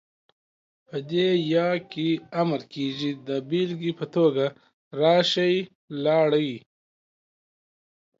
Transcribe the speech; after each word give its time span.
په 0.87 0.97
دې 1.09 1.27
ئ 1.53 1.73
کې 1.91 2.09
امر 2.41 2.61
کيږي، 2.73 3.11
دا 3.27 3.37
بيلګې 3.49 3.91
په 3.99 4.05
توګه، 4.15 4.45
راشئ، 4.99 5.55
لاړئ، 6.03 6.51